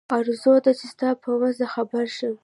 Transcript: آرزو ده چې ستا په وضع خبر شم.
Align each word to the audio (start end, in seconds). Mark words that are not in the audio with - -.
آرزو 0.17 0.53
ده 0.63 0.71
چې 0.79 0.85
ستا 0.93 1.09
په 1.21 1.29
وضع 1.41 1.67
خبر 1.75 2.05
شم. 2.17 2.35